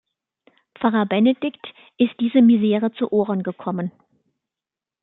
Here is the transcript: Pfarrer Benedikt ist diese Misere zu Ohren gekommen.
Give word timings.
Pfarrer 0.79 1.05
Benedikt 1.05 1.63
ist 1.99 2.19
diese 2.19 2.41
Misere 2.41 2.91
zu 2.91 3.13
Ohren 3.13 3.43
gekommen. 3.43 3.91